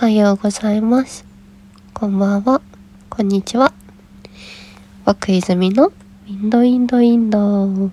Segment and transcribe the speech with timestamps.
[0.00, 1.24] はようございます。
[1.92, 2.62] こんばんは。
[3.10, 3.72] こんにちは。
[5.04, 7.90] 枠泉のウィンドウィンドウィンド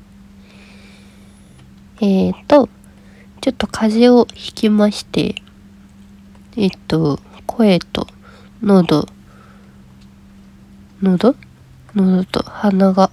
[2.02, 2.70] えーと、
[3.42, 5.34] ちょっと風邪をひきまして、
[6.56, 8.06] えっと、声と
[8.62, 9.08] 喉、
[11.02, 11.36] 喉？
[11.96, 13.10] 喉と鼻が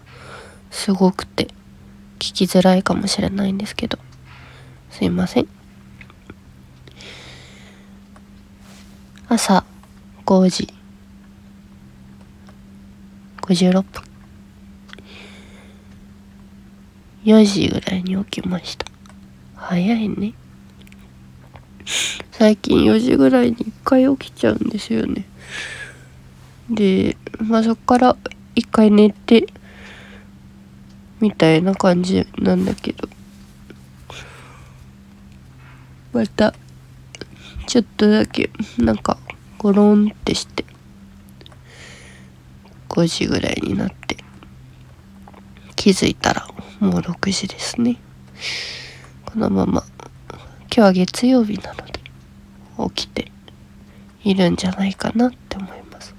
[0.70, 1.45] すごくて
[2.18, 3.98] 聞きづらいかもしれないんですけど、
[4.90, 5.48] すいません。
[9.35, 9.64] 朝
[10.27, 10.68] 5時。
[13.40, 14.03] 56分。
[17.25, 18.85] 4時ぐらいに起きました。
[19.54, 20.35] 早いね。
[22.32, 25.25] 最近4時ぐらいに1回起きちゃうんですよね。
[26.68, 28.14] でまあそっから
[28.54, 29.46] 1回寝て
[31.21, 33.09] みたいな感じなんだけど。
[36.12, 36.55] また
[37.67, 39.17] ちょっとだけなんか
[39.63, 40.65] ゴロンってして
[42.89, 44.17] 5時ぐらいになって
[45.77, 46.49] 気づいたら
[46.81, 47.97] もう6時ですね。
[49.25, 49.85] このまま
[50.63, 52.01] 今日は月曜日なので
[52.93, 53.31] 起きて
[54.25, 56.13] いるんじゃないかなって思います。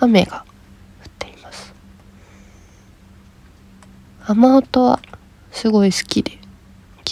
[0.00, 0.46] 雨が
[1.04, 1.74] 降っています。
[4.24, 5.00] 雨音は
[5.52, 6.38] すごい好きで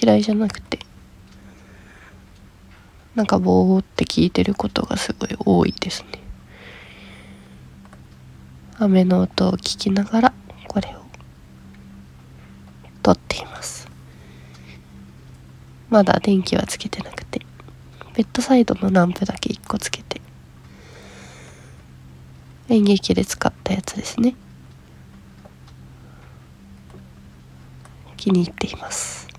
[0.02, 0.78] 嫌いじゃなくて
[3.14, 6.18] なんかボーって聞いてることがすごい多いですね。
[8.76, 10.34] 雨の音を聞きながら
[10.66, 11.02] これを
[13.02, 13.88] 撮っています。
[15.90, 17.40] まだ電気はつけてなくて
[18.14, 20.20] ベッドサイドのランプだけ1個つけて
[22.68, 24.34] 演劇で使ったやつですね。
[28.16, 29.33] 気に入っています。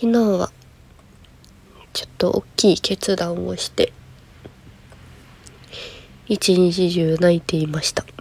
[0.00, 0.50] 昨日は
[1.92, 3.92] ちょっと大きい決断をして
[6.26, 8.06] 一日中泣いていました。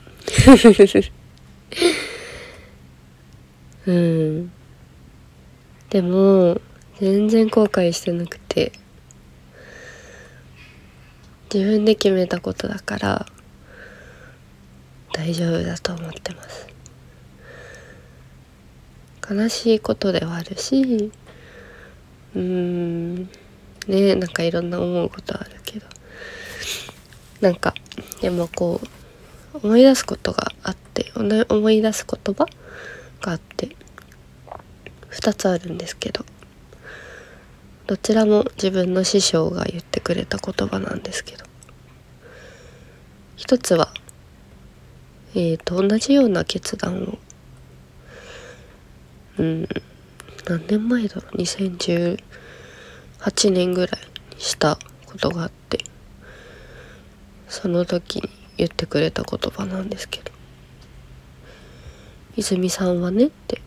[3.88, 4.52] うん。
[5.90, 6.60] でも
[7.00, 8.74] 全然後悔してなくて
[11.54, 13.26] 自分で決めたことだから
[15.14, 16.68] 大丈夫だと思ってます。
[19.32, 21.10] 悲しいことではあるし
[22.36, 23.30] うん。
[23.88, 25.86] ねなんかいろんな思うことあるけど。
[27.42, 27.74] なんか
[28.22, 28.82] でもこ
[29.54, 31.12] う思い出すことがあって
[31.50, 32.46] 思い出す言葉
[33.22, 33.70] があって
[35.12, 36.26] 2つあるんですけど。
[37.88, 41.46] どちらも自分の師匠が言ってくれた言葉なんですけど。
[43.36, 43.94] 一つは
[45.36, 47.18] えー、と同じような決断を。
[49.38, 49.68] うん。
[50.50, 52.18] 何年前だろう？2018
[53.52, 54.02] 年ぐらい
[54.36, 55.78] にしたことがあって
[57.48, 60.32] その時に言ってくれた言葉なんですけど
[62.36, 63.62] 泉さんはねって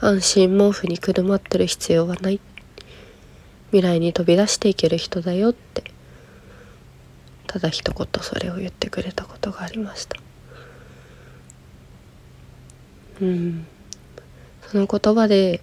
[0.00, 2.40] 安心毛布にくるまってる必要はない
[3.70, 5.84] 未来に飛び出していける人だよって
[7.46, 10.20] ただ一言それを言ってくれたことがありました。
[13.22, 13.66] うん。
[14.70, 15.62] その言葉で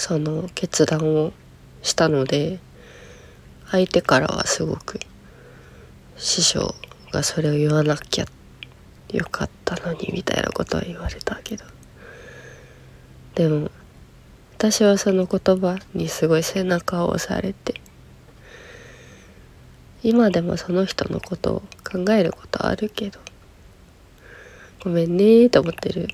[0.00, 1.34] その決断を
[1.82, 2.58] したので
[3.70, 4.98] 相手からはすごく
[6.16, 6.74] 師匠
[7.12, 8.24] がそれを言わなきゃ
[9.12, 11.66] よかったのにみたいなことは言われたけど。
[13.34, 13.70] でも
[14.56, 17.74] 私はその言葉にすごい背中を押されて
[20.02, 23.20] 今でもその人のことを考えることはあるけど
[24.82, 26.08] ごめんねーと思ってる。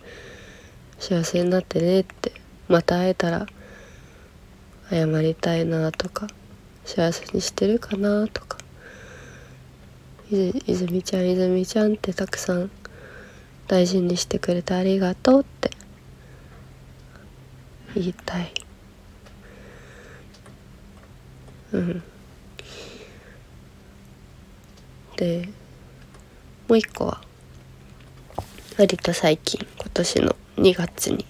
[0.98, 2.32] 幸せになってねって
[2.68, 3.46] また会えたら
[4.90, 6.26] 謝りたいなとか
[6.84, 8.58] 幸せにしてるかなとか。
[10.30, 12.70] 泉ちゃん泉ちゃんってたくさん
[13.68, 15.70] 大事にしてくれてありがとうって。
[17.94, 18.52] 言いたい。
[21.72, 22.02] うん。
[25.16, 25.48] で
[26.68, 27.22] もう一個は
[28.78, 31.24] 割と最近今年の2月に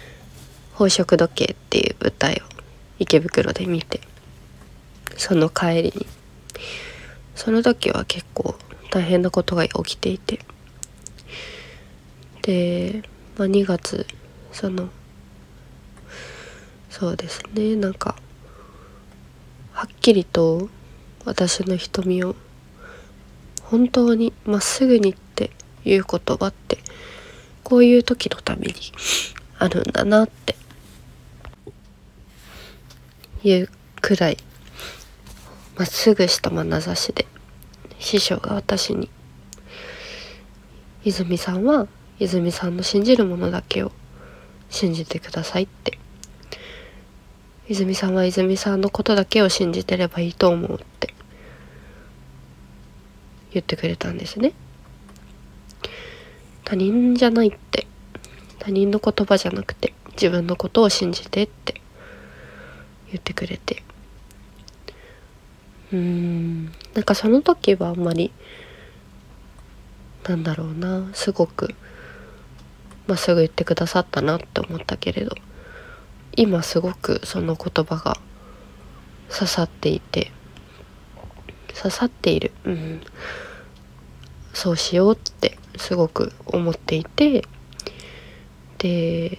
[0.72, 2.49] 「宝飾時計」っていう舞台を
[3.00, 4.00] 池袋で見て
[5.16, 6.06] その帰りに
[7.34, 8.54] その時は結構
[8.90, 10.38] 大変なことが起きていて
[12.42, 13.02] で、
[13.36, 14.06] まあ、2月
[14.52, 14.90] その
[16.90, 18.16] そうですねなんか
[19.72, 20.68] はっきりと
[21.24, 22.36] 私の瞳を
[23.62, 25.50] 本当にまっすぐにって
[25.84, 26.78] いう言葉って
[27.64, 28.74] こういう時のために
[29.58, 30.56] あるんだなって
[33.42, 33.68] いう
[34.00, 34.36] くらい
[35.76, 37.26] まっすぐした眼差しで
[37.98, 39.08] 師匠が私に
[41.04, 41.88] 「泉さんは
[42.18, 43.92] 泉さんの信じるものだけを
[44.68, 45.98] 信じてください」って。
[47.70, 51.14] 泉さんは泉さんのことだけを信じてればいいと思うって
[53.52, 54.54] 言ってくれたんですね。
[56.64, 57.86] 他人じゃないって
[58.58, 61.80] 他人の言葉じゃなくて自分のことを信じてって。
[63.10, 63.82] 言ってくれて。
[65.92, 66.66] うん。
[66.94, 68.32] なんかその時はあんまり
[70.28, 71.10] なんだろうな。
[71.14, 71.74] すごく
[73.10, 75.34] まっすぐ言ってくださったなって思ったけれど
[76.36, 78.16] 今すごくその言葉が
[79.28, 80.30] 刺さっていて
[81.76, 83.00] 刺さっている、うん、
[84.54, 87.44] そうしようってすごく思っていて
[88.78, 89.38] で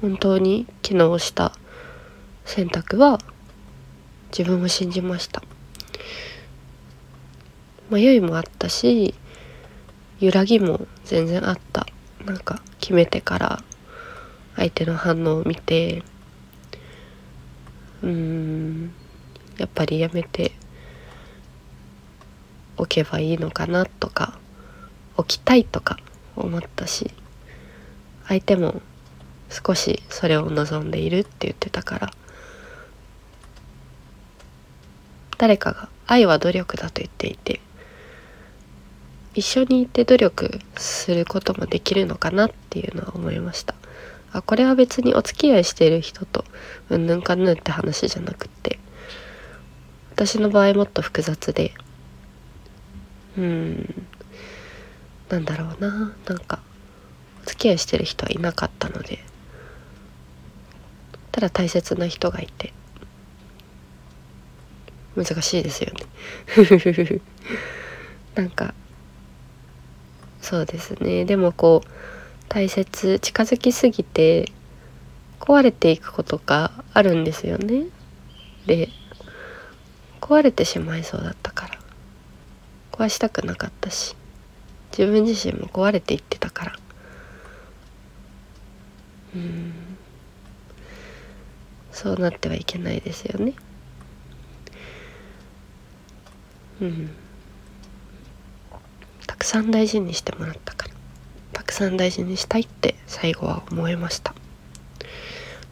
[0.00, 1.52] 本当に昨日した
[2.48, 3.18] 選択は
[4.36, 5.42] 自分を信じました。
[7.90, 9.14] 迷いもあったし
[10.18, 11.86] 揺らぎも全然あった。
[12.24, 13.62] なんか決めてから
[14.56, 16.02] 相手の反応を見て
[18.02, 18.92] うーん
[19.58, 20.52] やっぱりやめて
[22.78, 24.38] おけばいいのかなとか
[25.18, 25.98] 起きたいとか
[26.34, 27.10] 思ったし
[28.26, 28.80] 相手も
[29.50, 32.10] 少しそれを望んでいるって言ってたから
[35.38, 37.60] 誰かが愛は努力だと言っていて
[39.34, 43.74] 一緒にいて努力することもできるのかなっていうのは思いました。
[44.32, 46.44] あこれは別にお付き合いしている人と
[46.90, 48.78] うんぬんかぬんって話じゃなくって
[50.10, 51.72] 私の場合もっと複雑で
[53.36, 54.06] うん
[55.30, 56.60] なんだろうななんか
[57.42, 59.18] お付き合いしてる人はいなかったので
[61.32, 62.72] ただ大切な人がいて
[65.24, 66.06] 難しいですよね。
[68.36, 68.72] なんか
[70.40, 71.24] そうですね。
[71.24, 71.88] でもこう
[72.48, 74.52] 大切近づきすぎて
[75.40, 77.86] 壊れていくことがあるんですよね。
[78.66, 78.88] で
[80.20, 81.78] 壊れてしまいそうだったから。
[82.92, 84.16] 壊したくなかったし。
[84.96, 86.72] 自分自身も壊れていってたから。
[89.36, 89.72] うん。
[91.92, 93.54] そうなってはいけないですよね。
[96.80, 97.10] うん
[99.26, 100.94] たくさん大事にしてもらったから。
[101.52, 104.34] たくさん大事にしたいって最後は思いました。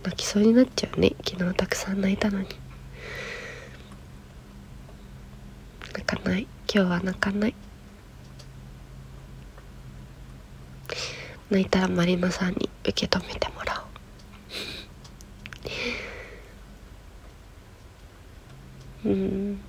[0.05, 1.15] 泣きそうになっちゃうね。
[1.25, 2.49] 昨日たくさん泣いたのに。
[5.93, 6.47] 泣かない。
[6.73, 7.55] 今日は泣かない。
[11.51, 13.85] 泣いたらまりなさんに受け止めてもら
[19.05, 19.13] おう。
[19.13, 19.61] うん。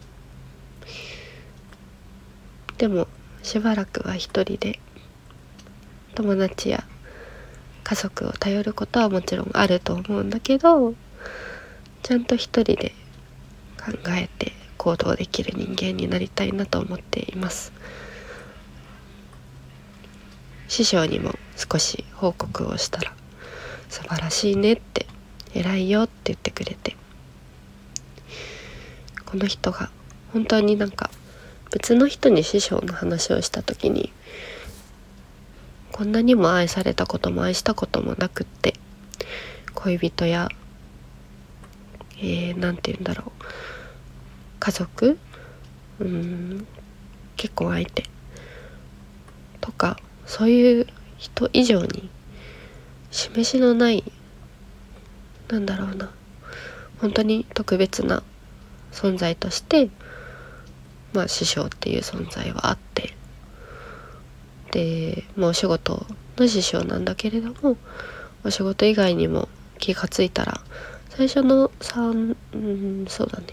[2.78, 3.08] でも
[3.44, 4.80] しばらくは一人で
[6.16, 6.84] 友達や
[7.84, 10.94] 家族を頼ることはもちろんあると思うんだけど
[12.04, 12.94] ちゃんと一人で
[13.84, 17.74] 考えて行動できる人間になりたいなと思っています。
[20.68, 23.14] 師匠にも少し報告をしたら
[23.90, 25.08] 「素晴らしいね」って
[25.56, 26.96] 「偉いよ」って言ってくれて。
[29.28, 29.90] この人が
[30.32, 31.10] 本当になんか
[31.78, 34.12] 別の人に師匠の話をした時に
[35.92, 38.74] こんなにも愛されたことも愛したこともなくって
[39.76, 40.50] 恋人や
[42.18, 43.44] えー、て言うんだろう
[44.60, 45.20] 家族
[46.00, 46.66] うん
[47.36, 48.06] 結婚相手
[49.62, 50.88] とかそういう
[51.20, 52.10] 人以上に
[53.12, 54.04] 示しのない
[55.48, 56.10] なんだろうな
[57.02, 58.24] 本当に特別な
[58.92, 59.92] 存在として
[61.14, 63.14] まあ師匠っていう存在はあって。
[64.72, 66.06] でもうお仕事
[66.38, 67.78] の師匠なんだけれども
[68.44, 69.48] お仕事以外にも
[69.80, 70.62] 気が付いたら
[71.10, 73.46] 最初の3うんそうだね。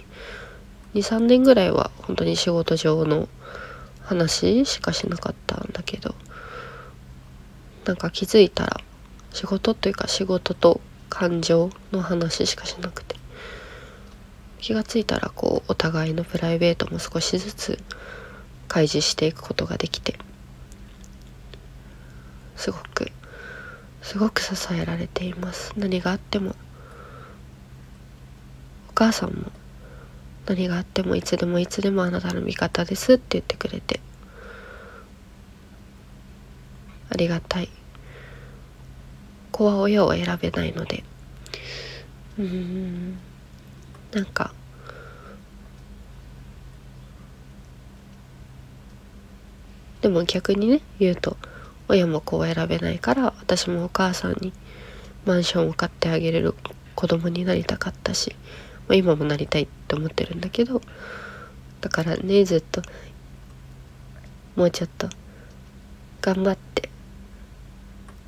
[0.95, 3.29] 23年ぐらいは本当に仕事上の
[4.03, 6.15] 話しかしなかったんだけど
[7.85, 8.81] なんか気づいたら
[9.33, 13.24] 仕事というか仕事と感情の話しかしなくて。
[14.65, 17.79] 気がついたらこうお互いのプライベートも少しずつ
[18.67, 20.17] 開示していくことができて
[22.57, 23.13] すごく
[24.01, 25.75] すごく支えられています。
[25.77, 26.55] 何があっても
[28.89, 29.53] お母さんも
[30.47, 34.01] 何があってもいつでもいつでもあなたの味方ですって言ってくれて
[37.11, 37.69] ありがたい。
[39.53, 41.05] 子は親を選べないので。
[42.39, 43.19] うん。
[44.15, 44.53] なんか
[50.01, 51.37] でも逆にね言うと
[51.89, 54.53] 親も子を選べないから私もお母さんに
[55.25, 56.55] マンションを買ってあげれる
[56.95, 58.37] 子供になりたかったし、
[58.87, 60.81] まあ、今もなりたいって思ってるんだけど
[61.81, 62.83] だからねずっと
[64.57, 65.09] もうちょっと
[66.21, 66.89] 頑張って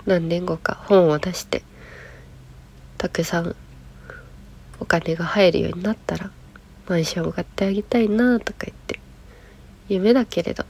[0.05, 1.63] 何年後か本を出して
[2.99, 3.55] たくさん
[4.81, 6.31] お金が入るようになったら
[6.89, 9.01] マンションを買ってあげたいなとか言って
[9.89, 10.65] 夢だけれど。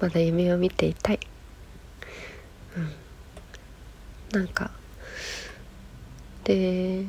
[0.00, 1.20] まだ夢を見ていたい。
[4.32, 4.40] うん。
[4.40, 4.70] なんか
[6.44, 7.04] で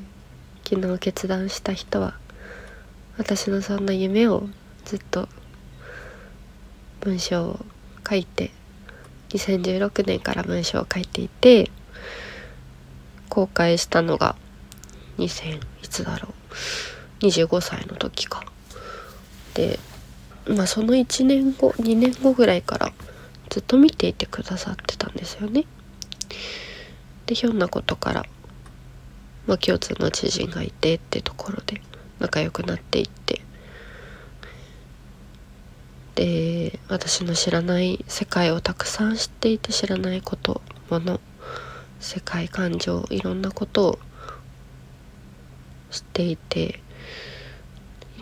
[0.68, 2.16] 昨日決断した人は
[3.18, 4.50] 私のそんな夢を
[4.84, 5.30] ずっと
[7.00, 7.66] 文章を
[8.08, 8.52] 書いて
[9.30, 11.70] 2016年から文章を書いていて
[13.30, 14.36] 公開したのが
[15.18, 16.30] 2000いつだろ
[17.22, 17.26] う。
[17.26, 18.44] 25歳の時か。
[19.54, 19.80] で
[20.48, 22.94] まあその1年後2年後ぐらいから
[23.50, 25.66] ずっと見ていてくださってたんですよね。
[27.26, 28.26] でひょんなことから、
[29.46, 31.82] まあ、共通の知人がいてってところで
[32.20, 33.42] 仲良くなっていって。
[36.16, 41.20] で私の知らない世界をたくさん知っていて知らないこともの
[42.00, 44.00] 世界感情いろんなことを
[45.92, 46.80] 知っていて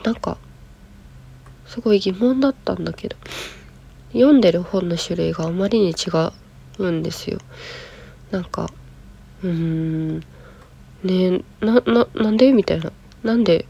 [0.04, 0.38] なんか
[1.66, 3.16] すごい疑問だったんだけど
[4.12, 6.10] 読んでる本の種類があまりに違
[6.80, 7.38] うんですよ。
[8.32, 8.72] なんか
[9.44, 10.20] うーん
[11.04, 12.92] ねなななんでみたいな。
[13.24, 13.66] なんで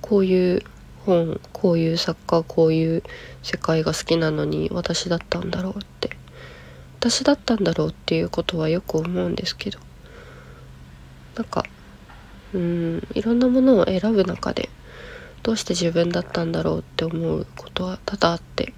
[0.00, 0.62] こういう
[1.04, 3.02] 本こういう作家こういう
[3.42, 6.10] 世界が好きなのに私だったんだろうって。
[6.98, 9.78] 私だったんだろうっていうことはよく思うんですけど。
[11.36, 11.64] なんか
[12.54, 14.68] うんいろんなものを選ぶ中で
[15.42, 18.72] どうして自分だったんだろうって思うことは多々あって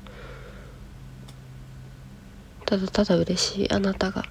[2.67, 4.25] ただただ嬉しいあなたが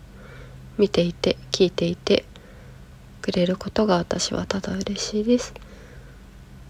[0.77, 2.25] 見ていて聞いていて
[3.21, 5.53] くれることが私はただ嬉しいです。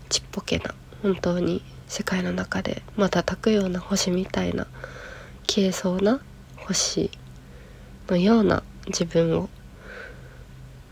[0.10, 4.68] ちっぽけな本当に世界の中で瞬くような星みたいな
[5.48, 6.20] 消えそうな
[6.58, 7.10] 星
[8.08, 9.50] のような自分を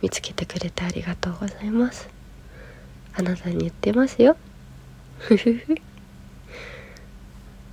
[0.01, 2.09] 見つけてくれてありがとうございます。
[3.13, 4.37] あなたに言ってますよ。
[5.19, 5.75] ふふふ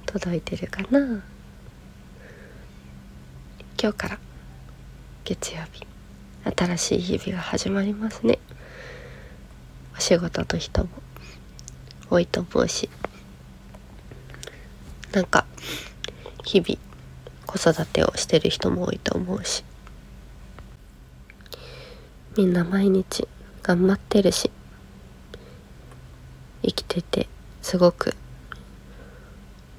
[0.04, 1.22] 届いてるかな？
[3.80, 4.18] 今日から
[5.24, 5.86] 月曜日
[6.56, 8.38] 新しい日々が始まりますね。
[9.96, 10.88] お仕事の人も
[12.10, 12.88] 多いと思うし
[15.12, 15.46] なんか
[16.44, 16.78] 日々
[17.46, 19.64] 子育てをしてる人も多いと思うし。
[22.38, 23.26] みんな毎日
[23.64, 24.52] 頑張ってるし
[26.62, 27.26] 生きてて
[27.62, 28.14] すごく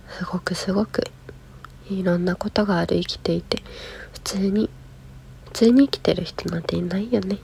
[0.09, 1.05] すごくすごく
[1.89, 3.63] いろんなことがある生きていて
[4.11, 4.69] 普通に
[5.45, 7.37] 普通に生きてる人なんていないよね。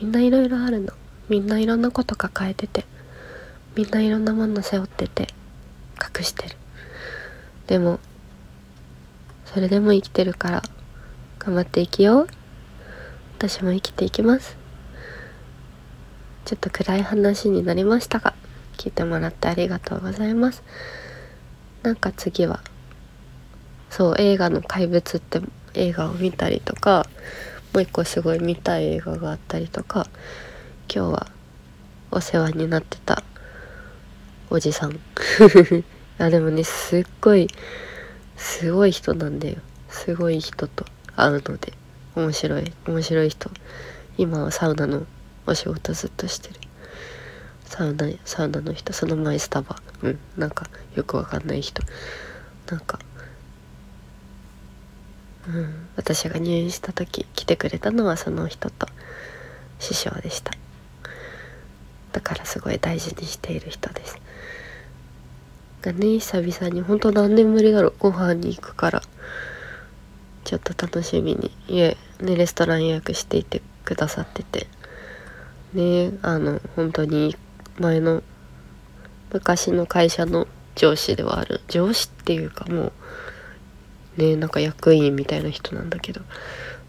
[0.00, 0.94] みんないろいろあるの。
[1.28, 2.86] みんないろんなこと抱えてて
[3.76, 5.28] みんないろんなもの背負ってて
[6.00, 6.56] 隠してる。
[7.66, 8.00] でも
[9.44, 10.62] それでも生きてるから
[11.40, 12.43] 頑張って生きよう。
[13.46, 14.56] 私も生きていきます。
[16.46, 18.32] ちょっと暗い話になりましたが
[18.78, 20.62] 聞いてもらってありがとうございます。
[21.82, 22.62] なんか次は
[23.90, 25.42] そう映画の怪物って
[25.74, 27.06] 映画を見たりとか
[27.74, 30.06] もう一個すごい見たい映画があったりとか
[30.90, 31.26] 今日は
[32.10, 33.22] お世話になってた
[34.48, 34.98] おじさん。
[36.16, 37.48] あでもねすっごい
[38.38, 39.58] すごい人なんだよ。
[39.90, 41.83] すごい人と会うので。
[42.16, 43.50] 面白い面白い人。
[44.16, 45.06] 今はサウナの
[45.46, 46.54] お仕事ずっとしてる。
[47.64, 48.92] サウナサウナの人。
[48.92, 49.76] その前スタバ。
[50.02, 51.82] うんなんかよくわかんない人。
[52.70, 52.98] なんか
[55.48, 58.86] うん私が入院した時来てくれたのはその人と
[59.78, 60.52] 師匠でした。
[62.12, 64.18] だからすごい大事にしている人です。
[65.82, 67.94] がね久々に本当何年ぶりだろう。
[67.98, 69.02] ご飯に行くから
[70.44, 71.50] ちょっと楽しみに。
[71.68, 74.66] 家ねレストラン予約していてくださってて。
[75.72, 77.36] ねあの本当に
[77.78, 78.22] 前の
[79.32, 81.60] 昔の会社の上司ではある。
[81.68, 82.92] 上司っていうかも
[84.16, 86.20] うねなんか役員みたいな人なんだけど。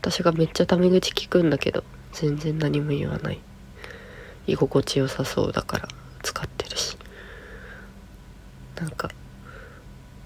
[0.02, 3.40] 私がめっちゃタメ口聞くんだけど全然何も言わない。
[4.46, 5.88] 居心地よさそうだから
[6.22, 6.96] 使ってるし。
[8.80, 9.10] なんか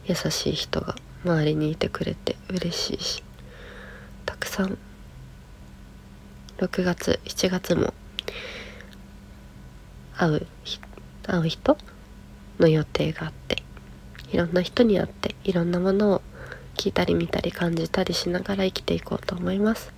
[0.06, 3.24] 優しい人が周りにいてくれて嬉しいし。
[4.26, 4.78] たくさん
[6.60, 7.94] 6月7月も
[10.14, 10.48] 会う
[11.24, 11.78] 会う人
[12.60, 13.64] の予定があって
[14.34, 16.22] いろんな人に会っていろんなものを
[16.76, 19.94] 聞いたり見たり感じたりしながら生きていこうと思います。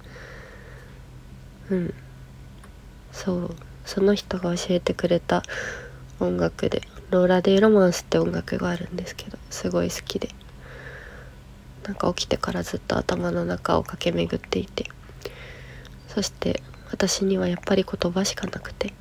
[1.71, 1.93] うん。
[3.11, 3.55] そう。
[3.85, 5.41] その人が教えてくれた
[6.19, 10.29] 音楽でローラ・デイ・ロマンスって音楽があるんですけどすごい好きで。
[11.83, 14.91] なんか起きてからずっと頭の中を駆け巡っていて
[16.13, 18.93] そして私にはやっぱり言葉しかなくて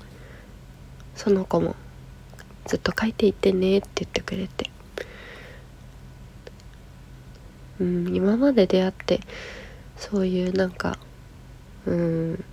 [1.16, 1.74] その子も
[2.66, 4.70] ずっと書いていってねって言ってくれて
[7.80, 9.20] うん今まで出会って
[9.96, 10.98] そういうなんか
[11.86, 12.44] うん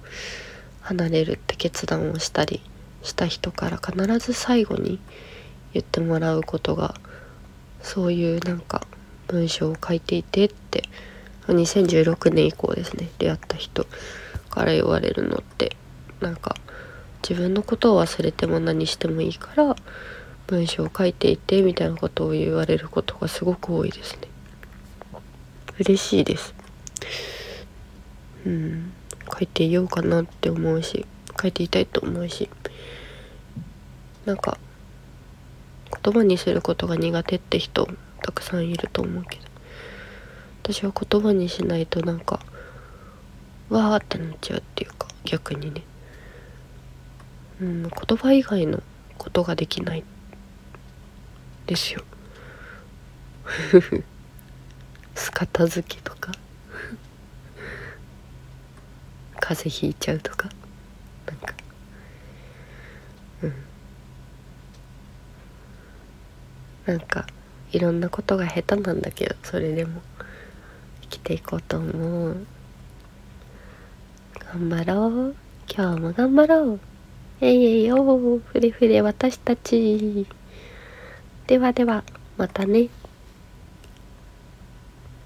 [0.82, 2.62] 離れるって決断をしたり
[3.04, 5.00] した人から必ず最後に
[5.74, 6.96] 言ってもらうことが
[7.84, 8.88] そういうなんか
[9.28, 10.84] 文章を書いていてって
[11.48, 13.86] 2016年以降ですね出会った人。
[14.48, 15.76] から言われるのって
[16.22, 16.56] なんか
[17.28, 19.76] 自分のことを忘れても何してもいいから
[20.48, 24.28] 文章を書いていてみたいなことを言われることがすごく多いですね。
[25.80, 26.56] 嬉しいです。
[28.46, 28.94] うん。
[29.32, 31.06] 書いていようかなって思うし
[31.40, 32.50] 書いていたいと思うし。
[34.26, 34.58] なんか
[36.04, 37.88] 言葉にすることが苦手って人
[38.22, 39.48] たくさんいると思うけど。
[40.70, 42.42] 私は言葉にしないとなんか
[43.70, 45.84] わーってなっちゃうっていうか逆にね。
[47.62, 48.84] うん言葉以外の
[49.18, 50.04] ことができない
[51.66, 52.04] ですよ。
[55.16, 56.32] す片付けとか。
[59.40, 60.50] 風邪ひいちゃうとか。
[61.26, 61.54] なんか。
[63.44, 63.54] うん。
[66.86, 67.26] なんか
[67.72, 70.02] いろんなことが下手なんだけどそれでも
[71.02, 72.48] 生きていこうと思う。
[74.54, 75.36] 頑張ろう。
[75.70, 76.80] 今日も頑張ろう。
[77.42, 78.40] えいえいよ。
[78.46, 80.26] ふれふれ私たち。
[81.48, 82.06] ではでは
[82.38, 82.88] またね。